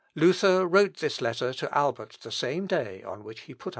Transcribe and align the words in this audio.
Luther 0.15 0.65
wrote 0.65 0.97
this 0.97 1.21
letter 1.21 1.53
to 1.53 1.77
Albert 1.77 2.17
the 2.23 2.31
same 2.31 2.65
day 2.65 3.03
on 3.03 3.23
which 3.23 3.41
he 3.41 3.53
put 3.53 3.59
up 3.59 3.59
his 3.59 3.63
theses. 3.63 3.69